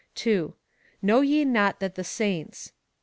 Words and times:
/ 0.11 0.15
2. 0.15 0.55
Know 1.03 1.21
ye 1.21 1.45
not 1.45 1.79
that 1.79 1.93
the 1.93 2.03
saints. 2.03 2.71